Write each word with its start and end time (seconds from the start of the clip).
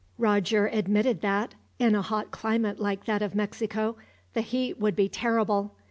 Roger 0.17 0.65
admitted 0.65 1.21
that, 1.21 1.53
in 1.77 1.93
a 1.93 2.01
hot 2.01 2.31
climate 2.31 2.79
like 2.79 3.05
that 3.05 3.21
of 3.21 3.35
Mexico, 3.35 3.95
the 4.33 4.41
heat 4.41 4.79
would 4.79 4.95
be 4.95 5.07
terrible. 5.07 5.75